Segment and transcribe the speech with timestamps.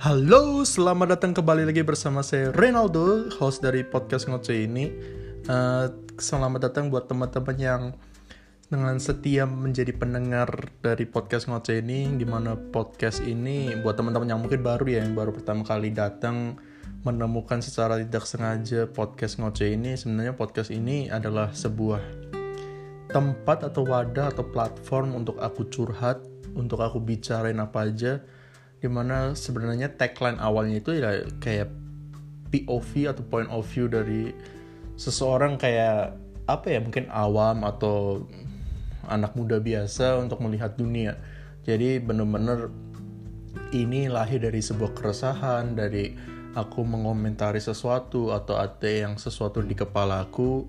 [0.00, 4.88] Halo, selamat datang kembali lagi bersama saya Renaldo, host dari podcast Ngoceh ini.
[5.44, 7.82] Uh, selamat datang buat teman-teman yang
[8.72, 14.40] dengan setia menjadi pendengar dari podcast Ngoceh ini, di mana podcast ini buat teman-teman yang
[14.40, 16.56] mungkin baru ya, yang baru pertama kali datang
[17.04, 20.00] menemukan secara tidak sengaja podcast Ngoceh ini.
[20.00, 22.00] Sebenarnya podcast ini adalah sebuah
[23.12, 26.24] tempat atau wadah atau platform untuk aku curhat,
[26.56, 28.24] untuk aku bicarain apa aja
[28.80, 31.68] di mana sebenarnya tagline awalnya itu ya kayak
[32.50, 34.32] POV atau point of view dari
[34.96, 36.16] seseorang kayak
[36.50, 38.26] apa ya mungkin awam atau
[39.06, 41.14] anak muda biasa untuk melihat dunia.
[41.62, 42.72] Jadi bener-bener
[43.70, 46.16] ini lahir dari sebuah keresahan dari
[46.58, 50.66] aku mengomentari sesuatu atau ada yang sesuatu di kepala aku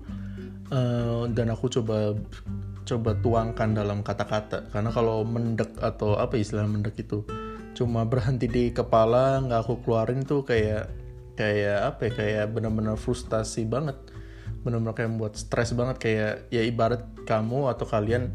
[0.70, 2.14] uh, dan aku coba
[2.86, 4.70] coba tuangkan dalam kata-kata.
[4.70, 7.26] Karena kalau mendek atau apa istilah mendek itu
[7.72, 10.92] cuma berhenti di kepala nggak aku keluarin tuh kayak
[11.36, 13.96] kayak apa ya kayak benar-benar frustasi banget.
[14.62, 18.30] Benar-benar kayak membuat stres banget kayak ya ibarat kamu atau kalian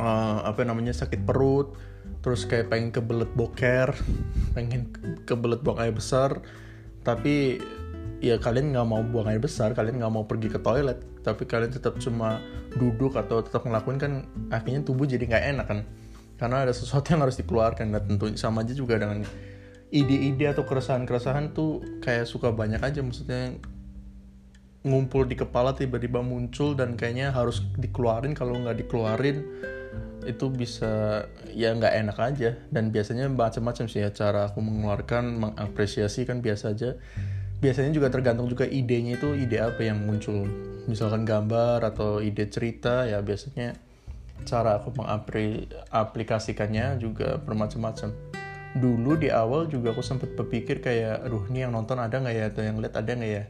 [0.00, 1.76] uh, apa namanya sakit perut
[2.20, 3.92] terus kayak pengen kebelet boker
[4.56, 4.92] pengen
[5.24, 6.40] kebelet buang air besar
[7.00, 7.60] tapi
[8.20, 11.72] ya kalian nggak mau buang air besar kalian nggak mau pergi ke toilet tapi kalian
[11.72, 12.40] tetap cuma
[12.76, 14.12] duduk atau tetap ngelakuin kan
[14.52, 15.80] akhirnya tubuh jadi nggak enak kan
[16.40, 17.92] karena ada sesuatu yang harus dikeluarkan.
[17.92, 19.20] Dan tentu sama aja juga dengan
[19.92, 23.04] ide-ide atau keresahan-keresahan tuh kayak suka banyak aja.
[23.04, 23.60] Maksudnya
[24.80, 28.32] ngumpul di kepala tiba-tiba muncul dan kayaknya harus dikeluarin.
[28.32, 29.44] Kalau nggak dikeluarin
[30.24, 32.50] itu bisa ya nggak enak aja.
[32.72, 36.96] Dan biasanya macam-macam sih ya cara aku mengeluarkan mengapresiasi kan biasa aja.
[37.60, 40.48] Biasanya juga tergantung juga idenya itu ide apa yang muncul.
[40.88, 43.76] Misalkan gambar atau ide cerita ya biasanya
[44.46, 48.12] cara aku mengaplikasikannya juga bermacam-macam.
[48.70, 52.44] Dulu di awal juga aku sempat berpikir kayak aduh ini yang nonton ada nggak ya?
[52.52, 53.44] Atau yang lihat ada nggak ya?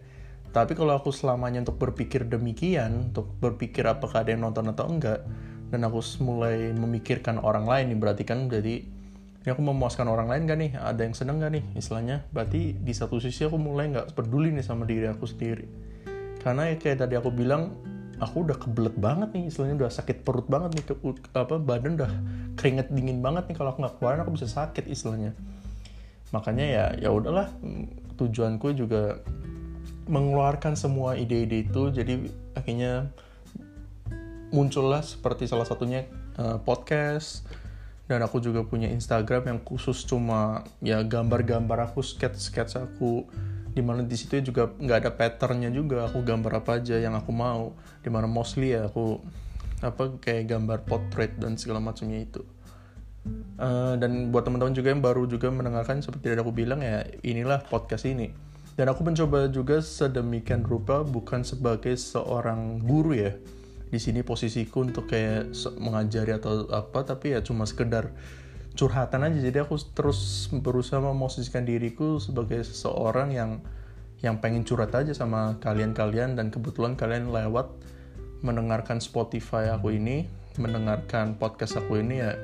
[0.51, 5.23] Tapi kalau aku selamanya untuk berpikir demikian untuk berpikir apakah ada yang nonton atau enggak
[5.71, 8.83] dan aku mulai memikirkan orang lain nih berarti kan jadi
[9.41, 10.73] ini aku memuaskan orang lain gak nih?
[10.77, 11.65] Ada yang seneng gak nih?
[11.73, 15.65] Istilahnya berarti di satu sisi aku mulai nggak peduli nih sama diri aku sendiri.
[16.45, 17.73] Karena ya kayak tadi aku bilang
[18.21, 20.95] aku udah kebelet banget nih istilahnya udah sakit perut banget nih ke,
[21.33, 22.13] apa badan udah
[22.61, 25.33] keringet dingin banget nih kalau aku nggak keluarin aku bisa sakit istilahnya.
[26.31, 27.49] Makanya ya ya udahlah
[28.21, 29.25] tujuanku juga
[30.07, 33.09] mengeluarkan semua ide-ide itu jadi akhirnya
[34.51, 36.05] muncullah seperti salah satunya
[36.37, 37.47] uh, podcast
[38.11, 43.23] dan aku juga punya Instagram yang khusus cuma ya gambar-gambar aku sketch-sketch aku
[43.71, 47.31] di mana di situ juga nggak ada patternnya juga aku gambar apa aja yang aku
[47.31, 47.75] mau.
[48.03, 49.23] Di mana mostly ya aku
[49.81, 52.43] apa kayak gambar portrait dan segala macamnya itu.
[53.61, 57.63] Uh, dan buat teman-teman juga yang baru juga mendengarkan seperti yang aku bilang ya inilah
[57.69, 58.33] podcast ini.
[58.75, 63.37] Dan aku mencoba juga sedemikian rupa bukan sebagai seorang guru ya.
[63.91, 68.09] Di sini posisiku untuk kayak mengajari atau apa tapi ya cuma sekedar
[68.81, 69.37] curhatan aja.
[69.37, 73.61] Jadi aku terus berusaha memosisikan diriku sebagai seseorang yang
[74.25, 77.69] yang pengen curhat aja sama kalian-kalian dan kebetulan kalian lewat
[78.41, 82.37] mendengarkan Spotify aku ini mendengarkan podcast aku ini ya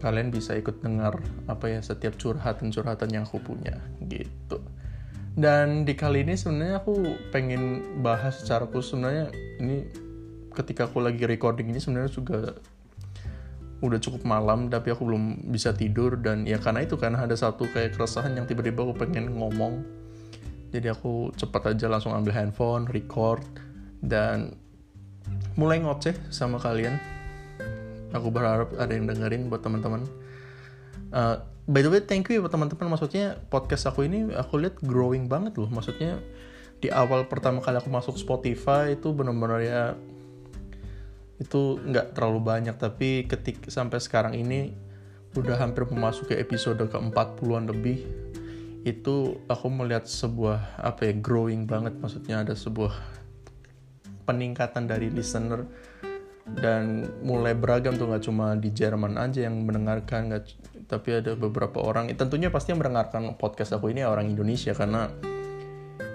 [0.00, 3.76] kalian bisa ikut dengar apa ya setiap curhatan-curhatan yang aku punya
[4.08, 4.64] gitu.
[5.36, 6.96] Dan di kali ini sebenarnya aku
[7.30, 8.96] pengen bahas secara khusus.
[8.96, 9.28] Sebenarnya
[9.60, 9.86] ini
[10.56, 12.38] ketika aku lagi recording ini sebenarnya juga
[13.80, 16.20] udah cukup malam tapi aku belum bisa tidur.
[16.20, 19.82] Dan ya karena itu karena ada satu kayak keresahan yang tiba-tiba aku pengen ngomong.
[20.70, 23.42] Jadi aku cepat aja langsung ambil handphone record
[24.00, 24.54] dan
[25.58, 26.94] mulai ngoceh sama kalian.
[28.14, 30.06] Aku berharap ada yang dengerin buat teman-teman.
[31.10, 32.86] Uh, by the way thank you ya buat teman-teman.
[32.94, 35.70] Maksudnya podcast aku ini aku lihat growing banget loh.
[35.70, 36.22] Maksudnya
[36.80, 39.82] di awal pertama kali aku masuk Spotify itu benar-benar ya
[41.40, 44.76] itu nggak terlalu banyak tapi ketik sampai sekarang ini
[45.32, 48.04] udah hampir memasuki episode ke 40-an lebih.
[48.84, 51.96] Itu aku melihat sebuah apa ya growing banget.
[51.96, 52.92] Maksudnya ada sebuah
[54.28, 55.64] peningkatan dari listener.
[56.50, 60.44] Dan mulai beragam tuh nggak cuma di Jerman aja yang mendengarkan nggak
[60.90, 62.10] tapi ada beberapa orang.
[62.18, 65.06] Tentunya pasti yang mendengarkan podcast aku ini orang Indonesia karena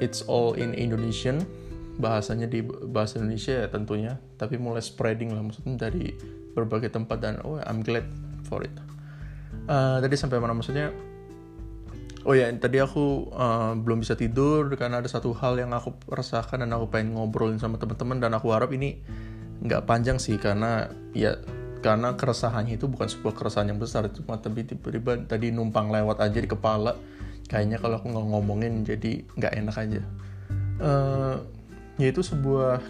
[0.03, 1.39] it's all in Indonesian
[1.95, 6.11] bahasanya di bahasa Indonesia ya tentunya tapi mulai spreading lah maksudnya dari
[6.55, 8.07] berbagai tempat dan oh I'm glad
[8.47, 8.71] for it.
[9.65, 10.91] Uh, sampai mana maksudnya?
[12.25, 16.65] Oh ya tadi aku uh, belum bisa tidur karena ada satu hal yang aku rasakan
[16.65, 18.97] dan aku pengen ngobrolin sama teman-teman dan aku harap ini
[19.61, 21.37] nggak panjang sih karena ya
[21.85, 26.17] karena keresahannya itu bukan sebuah keresahan yang besar itu cuma tapi tiba-tiba tadi numpang lewat
[26.17, 26.97] aja di kepala
[27.45, 30.01] kayaknya kalau aku nggak ngomongin jadi nggak enak aja.
[30.81, 31.37] Uh,
[31.95, 32.83] yaitu sebuah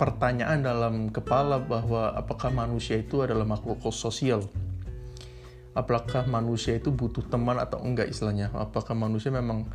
[0.00, 4.48] pertanyaan dalam kepala bahwa apakah manusia itu adalah makhluk sosial?
[5.76, 8.50] Apakah manusia itu butuh teman atau enggak istilahnya?
[8.56, 9.70] Apakah manusia memang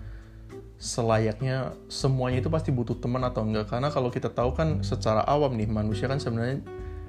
[0.76, 3.72] selayaknya semuanya itu pasti butuh teman atau enggak?
[3.72, 6.66] Karena kalau kita tahu kan secara awam nih manusia kan sebenarnya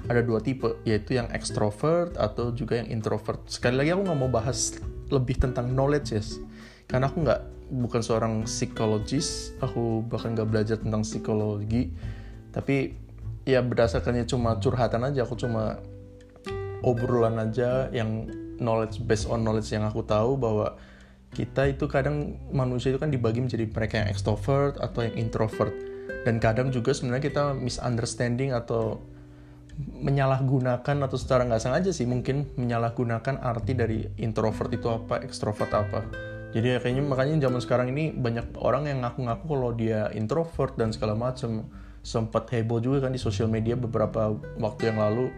[0.06, 3.42] ada dua tipe yaitu yang extrovert atau juga yang introvert.
[3.50, 4.78] Sekali lagi aku nggak mau bahas
[5.10, 6.38] lebih tentang knowledge yes.
[6.86, 11.90] Karena aku nggak bukan seorang psikologis aku bahkan nggak belajar tentang psikologi
[12.54, 12.94] tapi
[13.46, 15.82] ya berdasarkannya cuma curhatan aja aku cuma
[16.86, 18.30] obrolan aja yang
[18.62, 20.78] knowledge based on knowledge yang aku tahu bahwa
[21.34, 25.74] kita itu kadang manusia itu kan dibagi menjadi mereka yang extrovert atau yang introvert
[26.24, 28.98] dan kadang juga sebenarnya kita misunderstanding atau
[29.76, 36.00] menyalahgunakan atau secara nggak sengaja sih mungkin menyalahgunakan arti dari introvert itu apa, ekstrovert apa.
[36.54, 40.94] Jadi ya kayaknya makanya zaman sekarang ini banyak orang yang ngaku-ngaku kalau dia introvert dan
[40.94, 41.66] segala macam
[42.06, 44.30] sempat heboh juga kan di sosial media beberapa
[44.62, 45.34] waktu yang lalu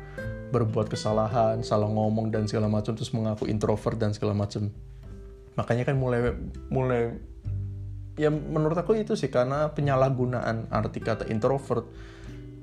[0.52, 4.68] berbuat kesalahan, salah ngomong dan segala macam terus mengaku introvert dan segala macam.
[5.56, 6.36] Makanya kan mulai
[6.68, 7.16] mulai
[8.20, 11.88] ya menurut aku itu sih karena penyalahgunaan arti kata introvert.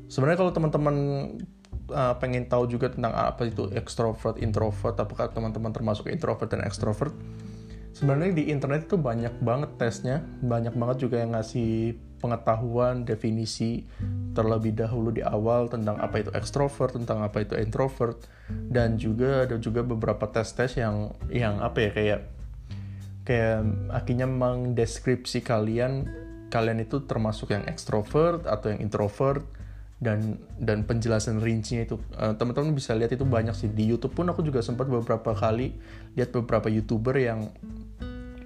[0.06, 0.96] Sebenarnya kalau teman-teman
[1.90, 7.14] uh, pengen tahu juga tentang apa itu extrovert, introvert, apakah teman-teman termasuk introvert dan extrovert?
[7.96, 13.88] Sebenarnya di internet itu banyak banget tesnya, banyak banget juga yang ngasih pengetahuan, definisi
[14.36, 18.20] terlebih dahulu di awal tentang apa itu extrovert, tentang apa itu introvert,
[18.52, 22.22] dan juga ada juga beberapa tes-tes yang yang apa ya kayak
[23.24, 26.12] kayak akhirnya mengdeskripsi kalian
[26.52, 29.42] kalian itu termasuk yang extrovert atau yang introvert
[30.04, 33.72] dan dan penjelasan rincinya itu uh, teman-teman bisa lihat itu banyak sih.
[33.72, 35.72] Di YouTube pun aku juga sempat beberapa kali
[36.20, 37.48] lihat beberapa youtuber yang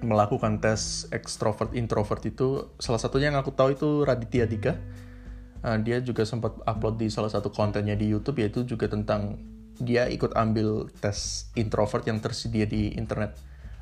[0.00, 4.74] melakukan tes extrovert introvert itu salah satunya yang aku tahu itu Raditya Dika.
[5.60, 9.36] Uh, dia juga sempat upload di salah satu kontennya di YouTube yaitu juga tentang
[9.76, 13.36] dia ikut ambil tes introvert yang tersedia di internet.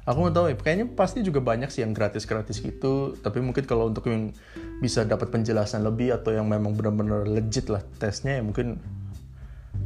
[0.08, 3.92] Aku nggak tahu ya kayaknya pasti juga banyak sih yang gratis-gratis gitu tapi mungkin kalau
[3.92, 4.32] untuk yang
[4.80, 8.80] bisa dapat penjelasan lebih atau yang memang benar-benar legit lah tesnya ya mungkin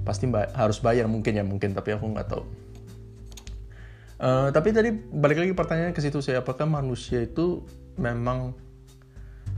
[0.06, 2.46] pasti harus bayar mungkin ya mungkin tapi aku nggak tahu
[4.23, 7.67] uh, tapi tadi balik lagi pertanyaannya ke situ saya apakah manusia itu
[7.99, 8.55] memang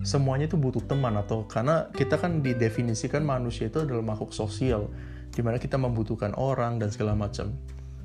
[0.05, 4.91] semuanya itu butuh teman atau karena kita kan didefinisikan manusia itu adalah makhluk sosial
[5.33, 7.51] di mana kita membutuhkan orang dan segala macam.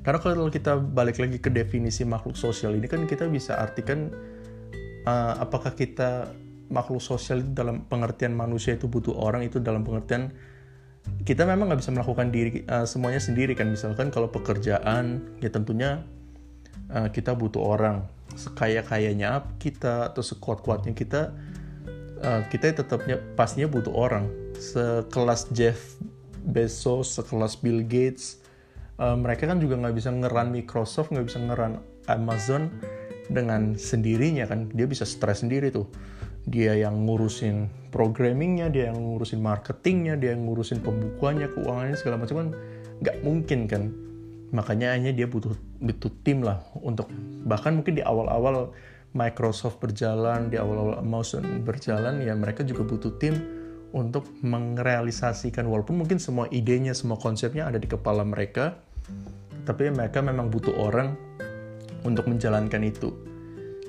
[0.00, 4.08] Karena kalau kita balik lagi ke definisi makhluk sosial ini kan kita bisa artikan
[5.04, 6.32] uh, apakah kita
[6.72, 10.32] makhluk sosial itu dalam pengertian manusia itu butuh orang itu dalam pengertian
[11.26, 13.68] kita memang nggak bisa melakukan diri uh, semuanya sendiri kan.
[13.68, 16.00] Misalkan kalau pekerjaan ya tentunya
[16.94, 18.06] uh, kita butuh orang
[18.38, 21.34] sekaya kayanya kita atau sekuat kuatnya kita
[22.22, 24.30] uh, kita tetapnya pastinya butuh orang.
[24.60, 25.96] Sekelas Jeff
[26.40, 28.40] Bezos sekelas Bill Gates
[29.00, 32.70] uh, mereka kan juga nggak bisa ngeran Microsoft nggak bisa ngeran Amazon
[33.30, 34.70] dengan sendirinya kan.
[34.74, 35.88] Dia bisa stres sendiri tuh.
[36.48, 42.46] Dia yang ngurusin programmingnya dia yang ngurusin marketingnya dia yang ngurusin pembukuannya keuangannya segala macam
[42.46, 42.48] kan
[43.02, 43.82] nggak mungkin kan
[44.50, 47.06] makanya hanya dia butuh butuh tim lah untuk
[47.46, 48.74] bahkan mungkin di awal-awal
[49.10, 53.34] Microsoft berjalan di awal-awal Amazon berjalan ya mereka juga butuh tim
[53.90, 58.78] untuk merealisasikan walaupun mungkin semua idenya semua konsepnya ada di kepala mereka
[59.66, 61.14] tapi mereka memang butuh orang
[62.06, 63.12] untuk menjalankan itu.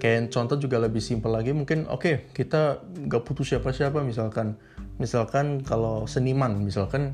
[0.01, 4.57] Kayak contoh juga lebih simpel lagi mungkin oke okay, kita nggak butuh siapa-siapa misalkan
[4.97, 7.13] misalkan kalau seniman misalkan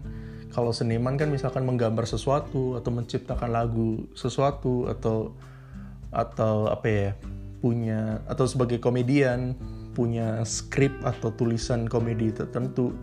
[0.52, 5.36] kalau seniman kan misalkan menggambar sesuatu atau menciptakan lagu sesuatu atau
[6.12, 7.10] atau apa ya
[7.60, 9.58] punya atau sebagai komedian
[9.92, 12.94] punya skrip atau tulisan komedi tertentu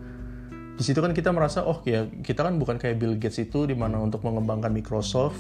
[0.75, 3.79] di situ kan kita merasa oh ya kita kan bukan kayak Bill Gates itu di
[3.79, 5.39] mana untuk mengembangkan Microsoft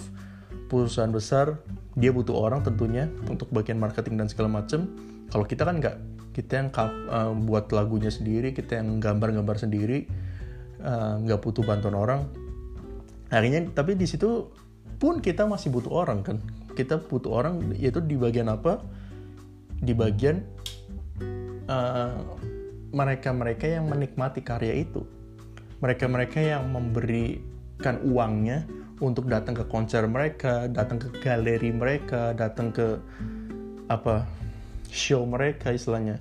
[0.70, 1.58] perusahaan besar
[1.94, 4.90] dia butuh orang tentunya untuk bagian marketing dan segala macam
[5.30, 5.96] kalau kita kan nggak
[6.34, 10.11] kita yang uh, buat lagunya sendiri kita yang gambar-gambar sendiri
[10.84, 12.20] uh, nggak butuh bantuan orang
[13.32, 14.52] akhirnya tapi di situ
[15.00, 16.38] pun kita masih butuh orang kan
[16.78, 18.78] kita butuh orang yaitu di bagian apa
[19.82, 20.44] di bagian
[21.66, 22.14] uh,
[22.94, 25.02] mereka-mereka yang menikmati karya itu
[25.82, 28.64] mereka-mereka yang memberikan uangnya
[29.02, 32.96] untuk datang ke konser mereka, datang ke galeri mereka, datang ke
[33.90, 34.24] apa
[34.88, 36.16] show mereka istilahnya.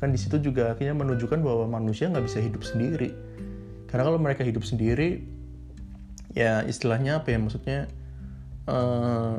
[0.00, 3.12] Kan di situ juga akhirnya menunjukkan bahwa manusia nggak bisa hidup sendiri.
[3.94, 5.22] Karena kalau mereka hidup sendiri,
[6.34, 7.86] ya istilahnya apa ya maksudnya
[8.66, 9.38] uh,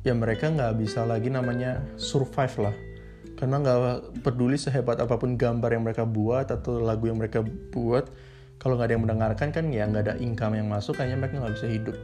[0.00, 2.72] ya mereka nggak bisa lagi namanya survive lah.
[3.36, 8.08] Karena nggak peduli sehebat apa pun gambar yang mereka buat atau lagu yang mereka buat
[8.56, 11.54] kalau nggak ada yang mendengarkan kan ya nggak ada income yang masuk kayaknya mereka nggak
[11.60, 11.96] bisa hidup.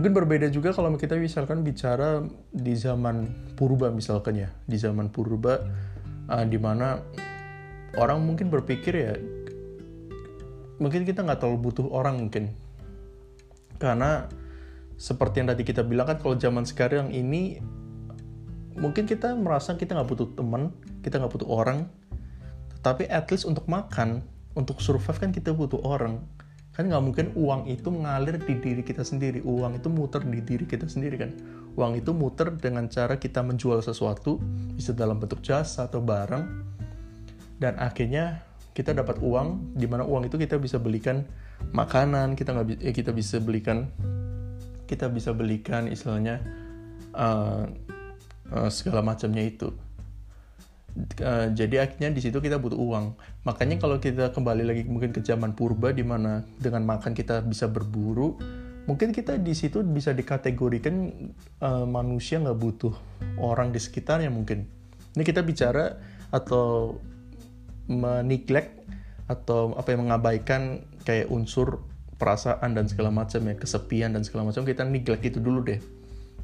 [0.00, 2.24] Mungkin berbeda juga kalau kita misalkan bicara
[2.56, 5.60] di zaman purba misalkan ya di zaman purba
[6.32, 7.04] uh, di mana
[8.00, 9.12] orang mungkin berpikir ya
[10.78, 12.50] mungkin kita nggak terlalu butuh orang mungkin.
[13.78, 14.26] Karena
[14.94, 17.58] seperti yang tadi kita bilang kan kalau zaman sekarang ini
[18.74, 20.70] mungkin kita merasa kita nggak butuh teman
[21.02, 21.86] kita nggak butuh orang.
[22.80, 26.22] Tapi at least untuk makan untuk survive kan kita butuh orang.
[26.74, 29.44] Kan nggak mungkin uang itu mengalir di diri kita sendiri.
[29.46, 31.30] Uang itu muter di diri kita sendiri kan.
[31.78, 34.42] Uang itu muter dengan cara kita menjual sesuatu
[34.74, 36.44] bisa dalam bentuk jasa atau barang.
[37.62, 38.42] Dan akhirnya
[38.74, 41.22] kita dapat uang di mana uang itu kita bisa belikan
[41.70, 43.86] makanan kita nggak eh, kita bisa belikan
[44.84, 46.42] kita bisa belikan istilahnya
[47.16, 47.64] uh,
[48.52, 49.72] uh, segala macamnya itu.
[51.18, 53.18] Uh, jadi akhirnya di situ kita butuh uang.
[53.48, 57.66] Makanya kalau kita kembali lagi mungkin ke zaman purba di mana dengan makan kita bisa
[57.66, 58.38] berburu
[58.84, 61.08] mungkin kita di situ bisa dikategorikan
[61.64, 62.92] uh, manusia nggak butuh
[63.40, 64.68] orang di sekitarnya mungkin.
[65.16, 65.96] Ini kita bicara
[66.28, 66.98] atau
[67.90, 68.84] meneglect
[69.24, 71.80] atau apa yang mengabaikan kayak unsur
[72.16, 75.80] perasaan dan segala macam ya kesepian dan segala macam kita neglect itu dulu deh.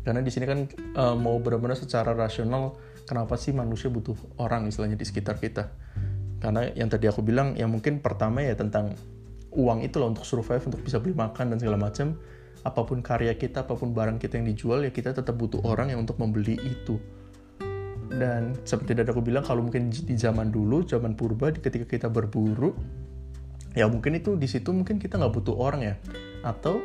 [0.00, 0.64] Karena di sini kan
[0.96, 5.68] uh, mau benar-benar secara rasional kenapa sih manusia butuh orang istilahnya di sekitar kita?
[6.40, 8.96] Karena yang tadi aku bilang yang mungkin pertama ya tentang
[9.52, 12.16] uang itu loh untuk survive untuk bisa beli makan dan segala macam.
[12.60, 15.92] Apa pun karya kita apa pun barang kita yang dijual ya kita tetap butuh orang
[15.96, 17.00] yang untuk membeli itu
[18.10, 22.74] dan seperti tadi aku bilang kalau mungkin di zaman dulu zaman purba ketika kita berburu
[23.78, 25.94] ya mungkin itu di situ mungkin kita nggak butuh orang ya.
[26.42, 26.82] Atau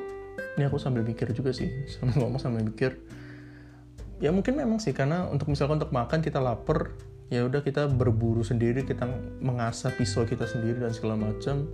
[0.55, 3.01] ini aku sambil mikir juga sih sambil ngomong sambil mikir.
[4.21, 6.93] Ya mungkin memang sih karena untuk misalkan untuk makan kita lapar
[7.33, 9.09] ya udah kita berburu sendiri kita
[9.41, 11.65] mengasah pisau kita sendiri dan segala macam.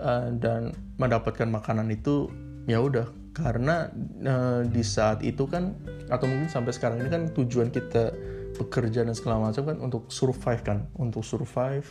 [0.00, 2.32] Uh, dan mendapatkan makanan itu
[2.64, 3.04] ya udah
[3.40, 3.88] karena
[4.22, 5.72] uh, di saat itu kan
[6.12, 8.12] atau mungkin sampai sekarang ini kan tujuan kita
[8.54, 11.88] bekerja dan segala macam kan untuk survive kan untuk survive.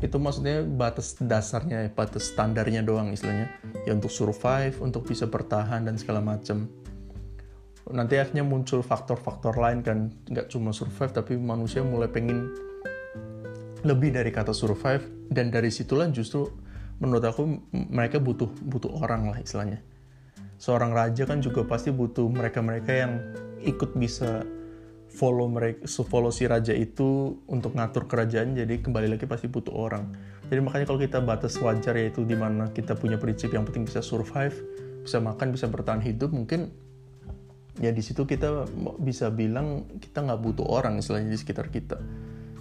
[0.00, 3.52] Itu maksudnya batas dasarnya batas standarnya doang istilahnya.
[3.84, 6.66] Ya untuk survive untuk bisa bertahan dan segala macam.
[7.92, 12.48] Nanti akhirnya muncul faktor-faktor lain kan nggak cuma survive tapi manusia mulai pengen
[13.84, 15.04] lebih dari kata survive.
[15.28, 16.48] Dan dari situlah justru
[16.96, 19.91] menurut aku mereka butuh butuh orang lah istilahnya
[20.62, 23.18] seorang raja kan juga pasti butuh mereka-mereka yang
[23.66, 24.46] ikut bisa
[25.10, 30.14] follow mereka follow si raja itu untuk ngatur kerajaan jadi kembali lagi pasti butuh orang.
[30.46, 33.98] Jadi makanya kalau kita batas wajar yaitu di mana kita punya prinsip yang penting bisa
[33.98, 34.54] survive
[35.02, 36.70] bisa makan bisa bertahan hidup mungkin
[37.82, 38.70] ya di situ kita
[39.02, 41.98] bisa bilang kita nggak butuh orang istilahnya di sekitar kita.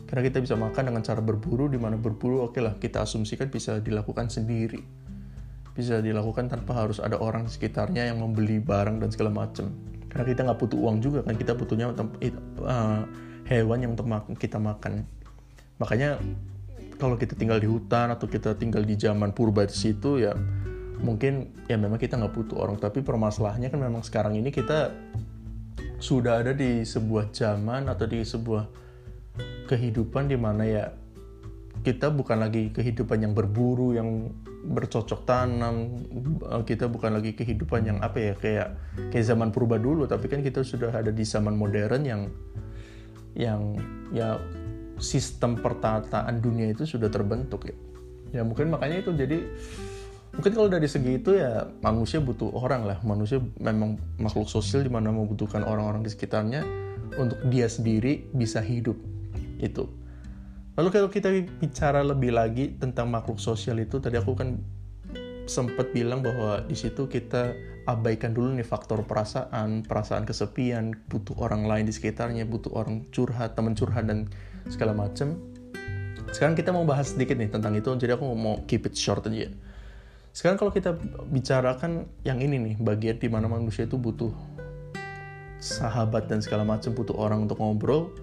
[0.09, 3.53] Karena kita bisa makan dengan cara berburu di mana berburu oke okay lah kita asumsikan
[3.53, 5.00] bisa dilakukan sendiri
[5.71, 9.71] bisa dilakukan tanpa harus ada orang di sekitarnya yang membeli barang dan segala macam
[10.11, 13.01] karena kita nggak butuh uang juga kan kita butuhnya uh,
[13.47, 15.07] hewan yang untuk kita makan.
[15.79, 16.19] Makanya
[16.99, 20.35] kalau kita tinggal di hutan atau kita tinggal di zaman purba di situ ya
[21.01, 22.75] mungkin ya memang kita nggak butuh orang.
[22.75, 24.91] Tapi permasalahannya kan memang sekarang ini kita
[26.03, 28.67] sudah ada di sebuah zaman atau di sebuah
[29.71, 30.85] kehidupan di mana ya
[31.81, 34.29] kita bukan lagi kehidupan yang berburu yang
[34.61, 36.05] bercocok tanam
[36.45, 38.67] eh, kita bukan lagi kehidupan yang apa ya kayak
[39.09, 42.21] kayak zaman purba dulu tapi kan kita sudah ada di zaman modern yang
[43.33, 43.79] yang
[44.13, 44.37] ya
[45.01, 47.75] sistem pertataan dunia itu sudah terbentuk ya.
[48.31, 49.43] Ya mungkin makanya itu jadi
[50.31, 52.97] mungkin kalau dari segi itu ya manusia butuh orang lah.
[53.01, 56.63] Manusia memang makhluk sosial di mana membutuhkan orang-orang di sekitarnya
[57.17, 58.95] untuk dia sendiri bisa hidup
[59.59, 59.83] itu
[60.79, 61.27] Lalu kalau kita
[61.59, 64.55] bicara lebih lagi tentang makhluk sosial itu, tadi aku kan
[65.43, 67.51] sempat bilang bahwa di situ kita
[67.83, 73.59] abaikan dulu nih faktor perasaan, perasaan kesepian, butuh orang lain di sekitarnya, butuh orang curhat,
[73.59, 74.31] teman curhat dan
[74.71, 75.35] segala macam.
[76.31, 79.51] Sekarang kita mau bahas sedikit nih tentang itu, jadi aku mau keep it short aja.
[80.31, 80.95] Sekarang kalau kita
[81.27, 84.31] bicarakan yang ini nih, bagian di mana manusia itu butuh
[85.59, 88.15] sahabat dan segala macam, butuh orang untuk ngobrol,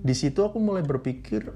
[0.00, 1.52] di situ aku mulai berpikir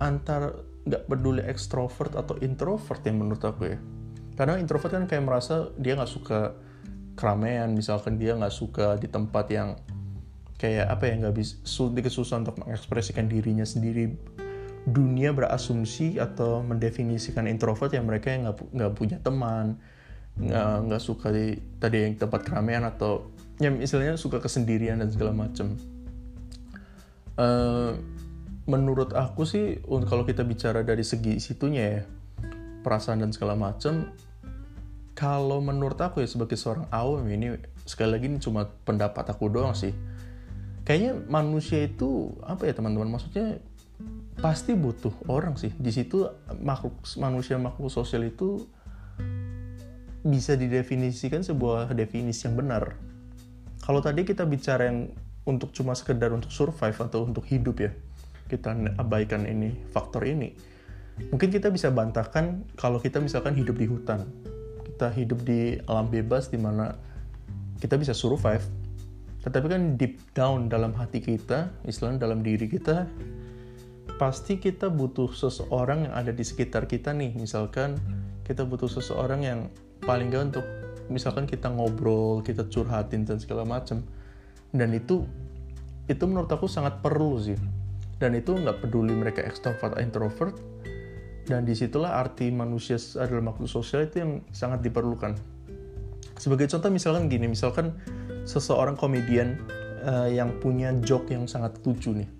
[0.00, 3.78] antar nggak peduli ekstrovert atau introvert yang menurut aku ya.
[4.34, 6.56] Karena introvert kan kayak merasa dia nggak suka
[7.14, 9.76] keramaian misalkan dia nggak suka di tempat yang
[10.56, 11.58] kayak apa ya nggak bisa
[11.92, 14.12] dia kesusahan untuk mengekspresikan dirinya sendiri.
[14.82, 19.78] Dunia berasumsi atau mendefinisikan introvert yang mereka yang nggak punya teman
[20.32, 25.30] nggak nggak suka di tadi yang tempat keramaian atau ya istilahnya suka kesendirian dan segala
[25.36, 25.76] macam
[27.38, 27.92] uh,
[28.66, 32.00] menurut aku sih kalau kita bicara dari segi situnya ya
[32.82, 34.10] perasaan dan segala macam
[35.12, 39.76] kalau menurut aku ya sebagai seorang awam ini sekali lagi ini cuma pendapat aku doang
[39.76, 39.92] sih.
[40.82, 43.62] Kayaknya manusia itu apa ya teman-teman maksudnya
[44.42, 45.70] pasti butuh orang sih.
[45.78, 46.26] Di situ
[46.58, 48.66] makhluk manusia makhluk sosial itu
[50.26, 52.98] bisa didefinisikan sebuah definisi yang benar.
[53.82, 55.10] Kalau tadi kita bicara yang
[55.42, 57.92] untuk cuma sekedar untuk survive atau untuk hidup ya
[58.52, 60.52] kita abaikan ini faktor ini.
[61.32, 64.28] Mungkin kita bisa bantahkan kalau kita misalkan hidup di hutan.
[64.84, 66.92] Kita hidup di alam bebas di mana
[67.80, 68.64] kita bisa survive.
[69.40, 73.08] Tetapi kan deep down dalam hati kita istilahnya dalam diri kita
[74.20, 77.32] pasti kita butuh seseorang yang ada di sekitar kita nih.
[77.34, 77.96] Misalkan
[78.44, 79.60] kita butuh seseorang yang
[80.04, 80.66] paling gak untuk
[81.10, 84.06] misalkan kita ngobrol kita curhatin dan segala macam
[84.72, 85.28] dan itu
[86.08, 87.56] itu menurut aku sangat perlu sih.
[88.16, 90.54] Dan itu nggak peduli mereka extrovert atau introvert.
[91.42, 95.34] Dan di situlah arti manusia adalah makhluk sosial itu yang sangat diperlukan.
[96.38, 97.98] Sebagai contoh misalkan gini misalkan
[98.46, 99.58] seseorang komedian
[100.06, 102.30] uh, yang punya joke yang sangat lucu nih.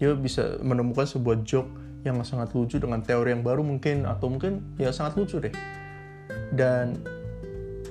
[0.00, 1.68] Dia bisa menemukan sebuah joke
[2.04, 5.52] yang sangat lucu dengan teori yang baru mungkin atau mungkin ya sangat lucu deh.
[6.52, 7.00] Dan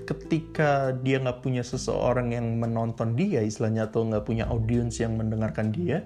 [0.09, 5.69] ketika dia nggak punya seseorang yang menonton dia istilahnya atau nggak punya audiens yang mendengarkan
[5.69, 6.01] dia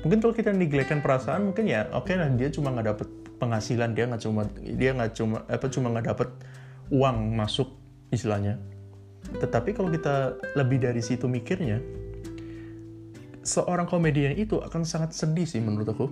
[0.00, 3.92] mungkin kalau kita neglekan perasaan mungkin ya oke okay lah dia cuma nggak dapet penghasilan
[3.92, 6.28] dia nggak cuma dia nggak cuma apa cuma nggak dapet
[6.88, 7.68] uang masuk
[8.08, 8.56] istilahnya
[9.36, 11.84] tetapi kalau kita lebih dari situ mikirnya
[13.50, 16.06] seorang komedian itu akan sangat sedih sih menurut aku.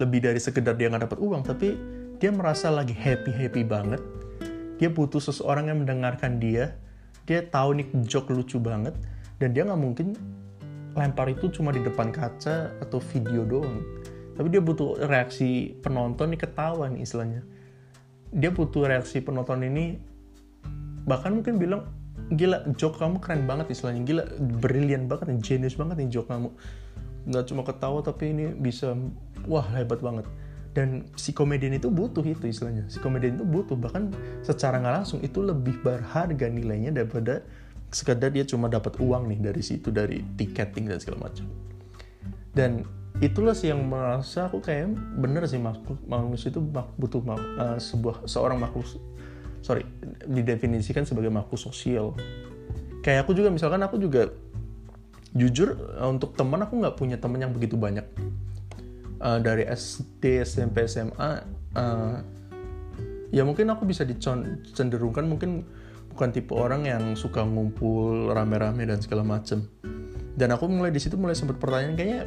[0.00, 1.76] Lebih dari sekedar dia nggak dapat uang, tapi
[2.16, 4.00] dia merasa lagi happy-happy banget.
[4.80, 6.72] Dia butuh seseorang yang mendengarkan dia.
[7.28, 8.96] Dia tahu nih joke lucu banget.
[9.36, 10.16] Dan dia nggak mungkin
[10.96, 13.84] lempar itu cuma di depan kaca atau video doang.
[14.40, 17.44] Tapi dia butuh reaksi penonton nih ketawa nih istilahnya.
[18.32, 20.00] Dia butuh reaksi penonton ini
[21.04, 21.88] bahkan mungkin bilang
[22.36, 24.22] gila joke kamu keren banget istilahnya gila
[24.62, 26.52] brilian banget nih genius banget nih joke kamu
[27.26, 28.94] nggak cuma ketawa tapi ini bisa
[29.50, 30.26] wah hebat banget
[30.70, 32.86] dan si komedian itu butuh itu istilahnya.
[32.86, 33.74] Si komedian itu butuh.
[33.74, 34.14] Bahkan
[34.46, 37.42] secara nggak langsung itu lebih berharga nilainya daripada
[37.90, 41.46] sekedar dia cuma dapat uang nih dari situ dari tiketing dan segala macam.
[42.54, 42.86] Dan
[43.18, 46.62] itulah sih yang merasa aku kayak bener sih makhluk manusia itu
[46.96, 48.86] butuh uh, sebuah seorang makhluk
[49.60, 49.84] sorry
[50.24, 52.14] didefinisikan sebagai makhluk sosial.
[53.02, 54.30] Kayak aku juga misalkan aku juga
[55.34, 58.02] jujur eh, untuk teman aku nggak punya teman yang begitu banyak
[59.20, 61.32] uh, dari SD SMP SMA uh,
[61.76, 62.16] eh,
[63.30, 65.62] ya mungkin aku bisa dicenderungkan mungkin
[66.10, 69.70] bukan tipe orang yang suka ngumpul rame-rame dan segala macem.
[70.34, 72.20] Dan aku mulai di situ mulai sempat pertanyaan kayaknya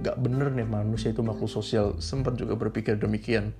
[0.00, 1.94] nggak bener nih manusia itu makhluk sosial.
[2.02, 3.54] Sempat juga berpikir demikian.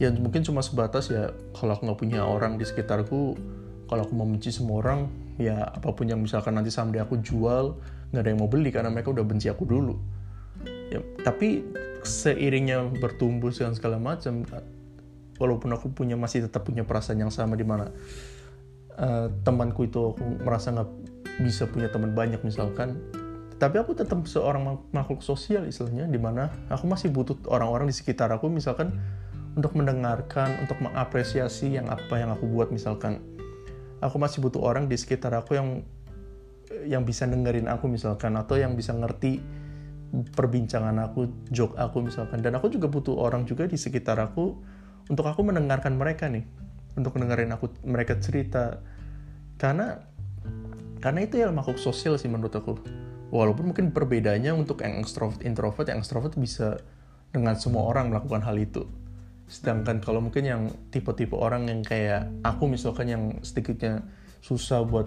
[0.00, 3.38] Ya mungkin cuma sebatas ya kalau aku nggak punya orang di sekitarku
[3.86, 5.06] kalau aku membenci semua orang
[5.38, 7.76] ya apa pun yang misalkan nanti someday aku jual
[8.10, 9.94] nggak ada yang mau beli karena mereka udah benci aku dulu
[10.92, 11.64] ya tapi
[12.04, 14.44] seiringnya bertumbuh dan segala macam
[15.40, 17.88] walaupun aku punya masih tetap punya perasaan yang sama di mana
[19.00, 20.90] uh, temanku itu aku merasa nggak
[21.40, 23.00] bisa punya teman banyak misalkan
[23.56, 28.28] tapi aku tetap seorang makhluk sosial istilahnya di mana aku masih butuh orang-orang di sekitar
[28.34, 28.98] aku misalkan
[29.52, 33.20] untuk mendengarkan, untuk mengapresiasi yang apa yang aku buat misalkan.
[34.02, 35.68] Aku masih butuh orang di sekitar aku yang
[36.88, 39.38] yang bisa dengerin aku misalkan atau yang bisa ngerti
[40.12, 42.44] perbincangan aku, joke aku misalkan.
[42.44, 44.60] Dan aku juga butuh orang juga di sekitar aku
[45.08, 46.44] untuk aku mendengarkan mereka nih,
[46.94, 48.80] untuk mendengarin aku mereka cerita.
[49.56, 49.96] Karena
[51.02, 52.78] karena itu ya makhluk sosial sih menurut aku.
[53.32, 56.76] Walaupun mungkin perbedaannya untuk yang extrovert introvert, yang extrovert bisa
[57.32, 58.84] dengan semua orang melakukan hal itu
[59.52, 64.00] sedangkan kalau mungkin yang tipe-tipe orang yang kayak aku misalkan yang sedikitnya
[64.40, 65.04] susah buat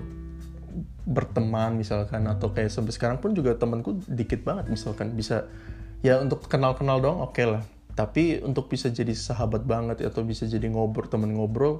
[1.06, 5.16] berteman misalkan atau kayak sampai sekarang pun juga temanku dikit banget misalkan.
[5.16, 5.48] Bisa
[6.04, 7.64] ya untuk kenal-kenal dong oke okay lah.
[7.96, 11.80] Tapi untuk bisa jadi sahabat banget atau bisa jadi ngobrol temen ngobrol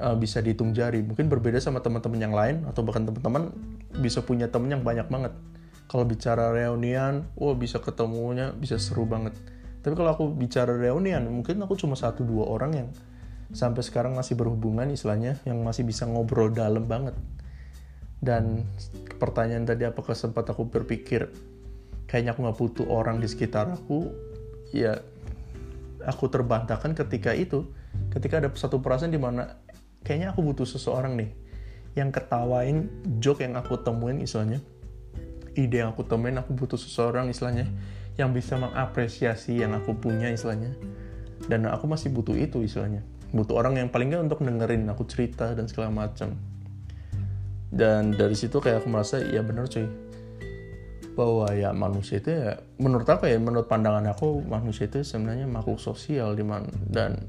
[0.00, 1.04] uh, bisa dihitung jari.
[1.04, 3.52] Mungkin berbeda sama teman-teman yang lain atau bahkan teman-teman
[4.00, 5.36] bisa punya temen yang banyak banget.
[5.88, 9.36] Kalau bicara reunian wah bisa ketemunya bisa seru banget.
[9.84, 12.88] Tapi kalau aku bicara reunian mungkin aku cuma satu dua orang yang
[13.52, 17.16] sampai sekarang masih berhubungan istilahnya yang masih bisa ngobrol dalam banget
[18.18, 18.66] dan
[19.22, 21.30] pertanyaan tadi apakah sempat aku berpikir
[22.10, 24.10] kayaknya aku nggak butuh orang di sekitar aku
[24.74, 24.98] ya
[26.02, 27.68] aku terbantahkan ketika itu
[28.10, 29.60] ketika ada satu perasaan di mana
[30.02, 31.30] kayaknya aku butuh seseorang nih
[31.94, 34.62] yang ketawain joke yang aku temuin istilahnya
[35.54, 37.66] ide yang aku temuin aku butuh seseorang istilahnya
[38.18, 40.74] yang bisa mengapresiasi yang aku punya istilahnya
[41.46, 45.54] dan aku masih butuh itu istilahnya butuh orang yang paling nggak untuk dengerin aku cerita
[45.54, 46.34] dan segala macam
[47.68, 49.88] dan dari situ kayak aku merasa ya bener cuy.
[51.18, 55.82] Bahwa ya manusia itu ya menurut aku ya menurut pandangan aku manusia itu sebenarnya makhluk
[55.82, 57.26] sosial di mana dan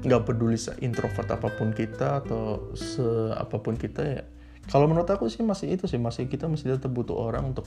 [0.00, 3.04] nggak peduli introvert apa pun kita atau se
[3.36, 4.22] apa pun kita ya.
[4.68, 7.66] Kalau menurut aku sih masih itu sih masih kita masih tetap butuh orang untuk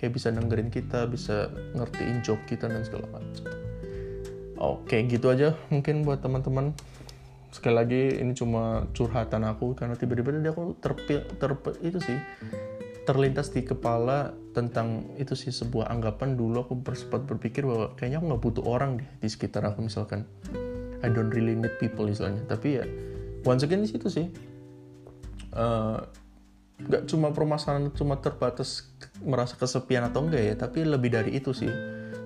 [0.00, 3.44] kayak bisa dengerin kita bisa ngertiin job kita dan segala macam.
[4.60, 6.72] Oke gitu aja mungkin buat teman-teman
[7.50, 12.18] sekali lagi ini cuma curhatan aku karena tiba-tiba tadi aku terpil terp itu sih
[13.02, 18.26] terlintas di kepala tentang itu sih sebuah anggapan dulu aku sempat berpikir bahwa kayaknya aku
[18.30, 20.26] nggak butuh orang deh di sekitar aku misalkan.
[21.00, 22.84] I don't really need people misalnya tapi ya
[23.48, 24.28] once again di situ sih
[25.56, 25.96] uh,
[26.76, 28.92] nggak cuma permasalahan cuma terbatas
[29.24, 31.72] merasa kesepian atau enggak ya tapi lebih dari itu sih.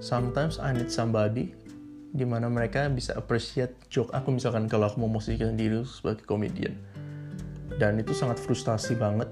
[0.03, 1.55] Sometimes I need somebody
[2.15, 4.31] di mana mereka bisa appreciate joke aku.
[4.31, 6.79] Misalkan kalau aku memosisikan diri sebagai komedian.
[7.75, 9.27] Dan itu sangat frustasi banget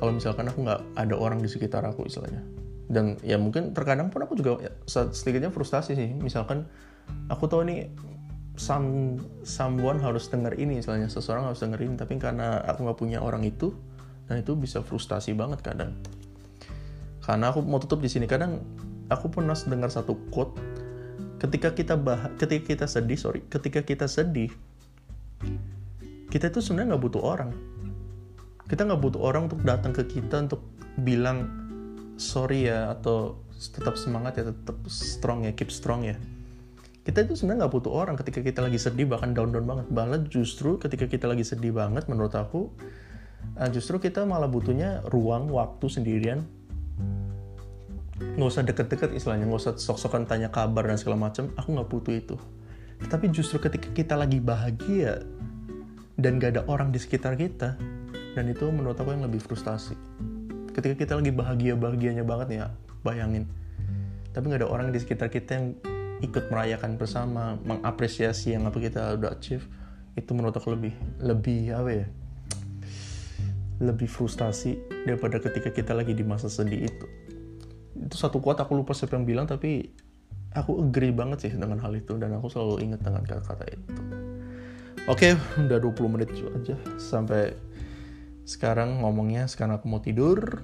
[0.00, 2.40] kalau misalkan aku nggak ada orang di sekitar aku istilahnya.
[2.88, 6.16] Dan ya mungkin terkadang pun aku juga ya, sedikitnya frustasi sih.
[6.16, 6.64] Misalkan
[7.28, 7.92] aku tahu nih
[8.56, 11.12] some, someone harus denger ini istilahnya.
[11.12, 13.76] Seseorang harus denger ini tapi karena aku nggak punya orang itu
[14.32, 15.92] dan itu bisa frustasi banget kadang.
[17.20, 18.64] Karena aku mau tutup di sini kadang
[19.12, 20.56] aku pernah dengar satu quote
[21.44, 24.48] ketika kita bah ketika kita sedih sorry ketika kita sedih
[26.34, 27.50] kita itu sebenarnya nggak butuh orang.
[28.66, 30.66] Kita nggak butuh orang untuk datang ke kita untuk
[30.98, 31.46] bilang
[32.18, 36.18] sorry ya atau tetap semangat ya tetap strong ya keep strong ya.
[37.06, 39.86] Kita itu sebenarnya nggak butuh orang ketika kita lagi sedih bahkan down down banget.
[39.94, 42.74] Malah justru ketika kita lagi sedih banget menurut aku
[43.54, 46.42] uh, justru kita malah butuhnya ruang waktu sendirian
[48.34, 51.52] nggak usah deket-deket istilahnya nggak usah sok-sokan tanya kabar dan segala macam.
[51.60, 52.36] Aku nggak butuh itu.
[53.04, 55.20] Tapi justru ketika kita lagi bahagia
[56.14, 57.74] dan gak ada orang di sekitar kita
[58.38, 59.98] dan itu menurut aku yang lebih frustasi.
[60.72, 62.66] Ketika kita lagi bahagia bahagianya banget ya
[63.06, 63.46] bayangin.
[64.34, 65.66] Tapi nggak ada orang di sekitar kita yang
[66.24, 69.68] ikut merayakan bersama mengapresiasi yang apa kita udah achieve
[70.14, 72.06] itu menurut aku lebih lebih apa ya
[73.82, 77.06] lebih frustasi daripada ketika kita lagi di masa sedih itu
[77.94, 79.86] itu satu kuat aku lupa siapa yang bilang tapi
[80.54, 84.02] aku agree banget sih dengan hal itu dan aku selalu ingat dengan kata-kata itu.
[85.06, 86.74] Oke udah 20 menit aja.
[86.96, 87.54] Sampai
[88.44, 90.62] sekarang ngomongnya sekarang aku mau tidur.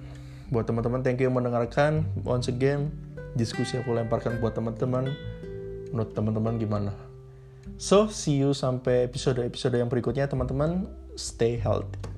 [0.50, 2.06] Buat teman-teman thank you mendengarkan.
[2.26, 2.90] Once again
[3.38, 5.12] diskusi aku lemparkan buat teman-teman.
[5.94, 6.92] Menurut teman-teman gimana?
[7.78, 10.90] So see you sampai episode-episode yang berikutnya teman-teman.
[11.14, 12.09] Stay healthy